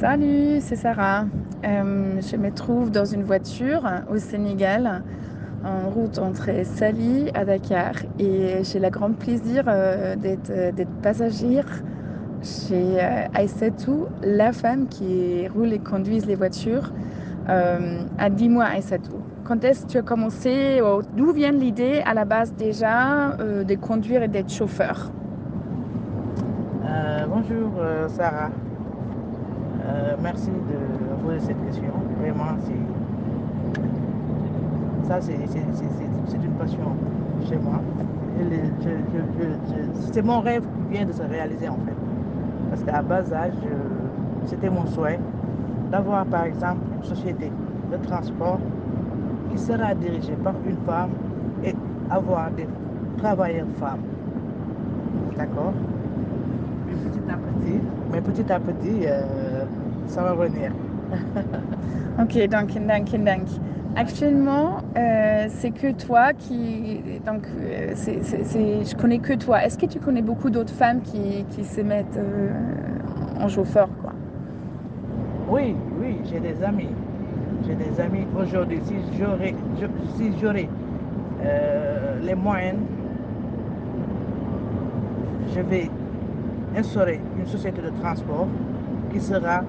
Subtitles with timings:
[0.00, 1.24] Salut, c'est Sarah.
[1.64, 5.02] Euh, je me trouve dans une voiture au Sénégal,
[5.64, 7.94] en route entre Sali à Dakar.
[8.20, 10.70] Et j'ai le grand plaisir euh, d'être euh,
[11.02, 11.66] passagère
[12.44, 13.00] chez
[13.34, 16.92] Aïssatou, la femme qui roule et conduit les voitures.
[17.48, 20.80] Euh, ah, Dis-moi, Aïssatou, quand est-ce que tu as commencé,
[21.16, 25.10] d'où vient l'idée à la base déjà de conduire et d'être chauffeur?
[27.28, 27.72] Bonjour
[28.08, 28.50] Sarah.
[29.80, 31.92] Euh, merci de poser cette question.
[32.20, 32.74] Vraiment, c'est
[35.08, 36.92] ça, c'est une passion
[37.48, 37.80] chez moi.
[40.12, 41.94] C'est mon rêve qui vient de se réaliser en fait.
[42.70, 45.18] Parce qu'à bas âge, je- c'était mon souhait
[45.90, 47.50] d'avoir par exemple une société
[47.90, 48.58] de transport
[49.50, 51.10] qui sera dirigée par une femme
[51.64, 51.74] et
[52.10, 52.66] avoir des
[53.16, 54.02] travailleurs femmes.
[55.36, 55.72] D'accord?
[56.86, 57.80] Mais petit à petit,
[58.12, 59.57] mais petit à petit, euh,
[60.08, 60.72] ça va venir.
[62.20, 63.48] Ok, donc, donc, donc.
[63.96, 67.00] Actuellement, euh, c'est que toi qui.
[67.24, 69.64] Donc, euh, c'est, c'est- c'est- je connais que toi.
[69.64, 72.52] Est-ce que tu connais beaucoup d'autres femmes qui, qui se mettent euh,
[73.40, 74.12] en chauffeur, quoi?
[75.48, 76.90] Oui, oui, j'ai des amis.
[77.66, 78.80] J'ai des amis aujourd'hui.
[78.84, 80.68] Si j'aurais, je- si j'aurais
[82.22, 82.78] les moyens,
[85.54, 85.88] je vais
[86.76, 88.46] instaurer une société de transport
[89.12, 89.62] qui sera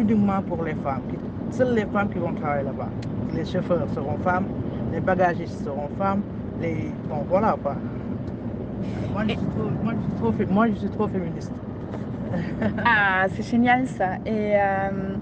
[0.00, 1.02] uniquement pour les femmes.
[1.50, 2.88] Seules les femmes qui vont travailler là-bas.
[3.34, 4.46] Les chauffeurs seront femmes,
[4.92, 6.22] les bagagistes seront femmes,
[6.60, 6.90] les...
[7.08, 7.74] Bon, voilà quoi.
[9.12, 11.52] Moi, je suis trop, moi, je suis trop, fé- moi, je suis trop féministe.
[12.84, 14.16] Ah, c'est génial ça.
[14.26, 15.14] Et euh,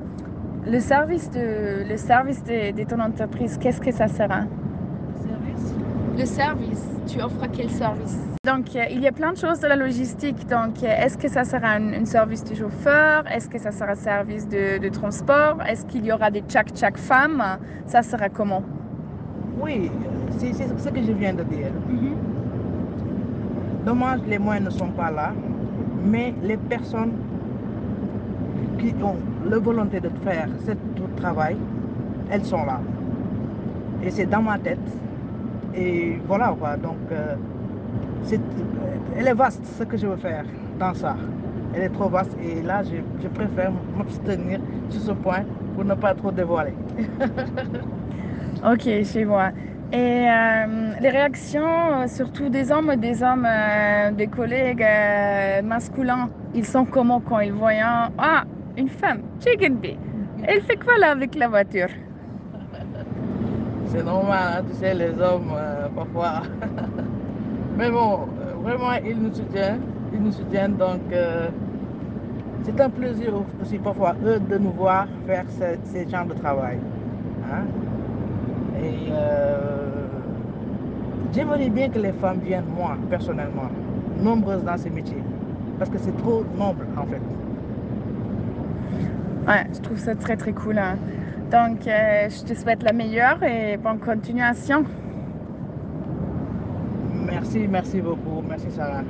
[0.66, 4.40] le service de, le service de, de ton entreprise, qu'est-ce que ça sera?
[5.22, 5.74] Service?
[6.18, 8.18] Le service, tu offres quel service?
[8.46, 10.46] Donc, euh, il y a plein de choses de la logistique.
[10.46, 13.24] Donc, euh, est-ce que ça sera un, un service de chauffeur?
[13.28, 15.56] Est-ce que ça sera un service de, de transport?
[15.68, 17.42] Est-ce qu'il y aura des tchak-tchak femmes?
[17.86, 18.62] Ça sera comment?
[19.60, 19.90] Oui,
[20.38, 21.72] c'est ce que je viens de dire.
[23.84, 25.32] Dommage, les moyens ne sont pas là,
[26.04, 27.14] mais les personnes
[28.78, 29.16] qui ont
[29.50, 30.72] la volonté de faire ce
[31.20, 31.56] travail,
[32.30, 32.80] elles sont là.
[34.04, 34.78] Et c'est dans ma tête.
[35.74, 37.34] Et voilà quoi, donc euh,
[39.16, 40.44] elle est vaste ce que je veux faire
[40.78, 41.16] dans ça.
[41.74, 45.44] Elle est trop vaste et là je, je préfère m'abstenir sur ce point
[45.74, 46.74] pour ne pas trop dévoiler.
[48.64, 49.50] Ok, chez moi.
[49.92, 56.28] Et euh, les réactions, euh, surtout des hommes, des hommes, euh, des collègues euh, masculins,
[56.54, 57.72] ils sont comment quand ils voient
[58.18, 58.44] ah
[58.76, 59.98] une femme, Chicken Bee.
[60.42, 61.88] Elle fait quoi là avec la voiture?
[63.86, 65.52] C'est normal, hein, tu sais, les hommes,
[65.94, 66.42] parfois.
[67.76, 69.80] Mais bon, euh, vraiment, ils nous soutiennent.
[70.12, 71.48] Ils nous soutiennent, donc euh,
[72.62, 73.32] c'est un plaisir
[73.62, 76.78] aussi parfois, eux, de nous voir faire ce, ce genre de travail.
[77.50, 77.64] hein.
[78.82, 80.06] Et euh,
[81.32, 83.70] j'aimerais bien que les femmes viennent, moi, personnellement,
[84.22, 85.22] nombreuses dans ces métiers.
[85.78, 87.20] Parce que c'est trop noble, en fait.
[89.46, 90.78] Ouais, je trouve ça très très cool.
[90.78, 90.96] hein.
[91.50, 94.84] Donc, euh, je te souhaite la meilleure et bonne continuation.
[97.36, 98.40] Merci, merci beaucoup.
[98.48, 99.04] Merci, Sarah.